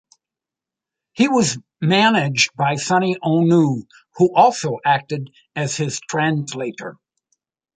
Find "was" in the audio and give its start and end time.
1.27-1.59